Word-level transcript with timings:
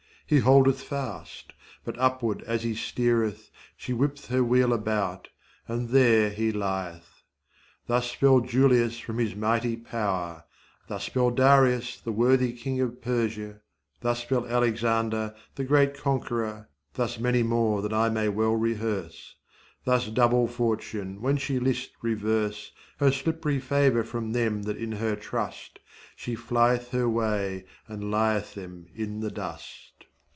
He 0.27 0.39
holdeth 0.39 0.81
fast; 0.81 1.51
but 1.83 1.99
upward 1.99 2.41
as 2.43 2.63
he 2.63 2.73
sty'th, 2.73 3.51
She 3.75 3.91
whipp'th 3.91 4.27
her 4.27 4.41
wheel 4.45 4.71
about, 4.71 5.27
and 5.67 5.89
there 5.89 6.29
he 6.29 6.53
li'th. 6.53 7.23
Thus 7.87 8.11
fell 8.13 8.39
Julius 8.39 8.97
from 8.97 9.17
his 9.17 9.35
mighty 9.35 9.75
power,11 9.75 10.43
Thus 10.87 11.07
fell 11.09 11.31
Darius, 11.31 11.99
the 11.99 12.13
worthy 12.13 12.53
king 12.53 12.79
of 12.79 13.01
Perse,12 13.01 13.59
Thus 13.99 14.23
fell 14.23 14.47
Alexander, 14.47 15.35
the 15.55 15.65
great 15.65 15.95
conqueror,13 15.97 16.65
Thus 16.93 17.19
many 17.19 17.43
more 17.43 17.81
than 17.81 17.91
I 17.93 18.07
may 18.07 18.29
well 18.29 18.55
rehearse.14 18.55 19.35
Thus 19.83 20.07
double15 20.11 20.49
Fortune, 20.49 21.21
when 21.21 21.35
she 21.35 21.59
list 21.59 21.91
reverse 22.01 22.71
Her 22.99 23.11
slipp'ry 23.11 23.59
favour 23.59 24.05
from 24.05 24.31
them 24.31 24.63
that 24.63 24.77
in 24.77 24.93
her 24.93 25.17
trust, 25.17 25.79
She 26.15 26.37
fli'th 26.37 26.91
her 26.91 27.09
way 27.09 27.65
and 27.89 28.03
li'th 28.09 28.53
them 28.53 28.85
in 28.95 29.19
the 29.19 29.31
dust. 29.31 29.75